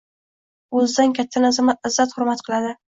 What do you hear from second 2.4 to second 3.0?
qildi.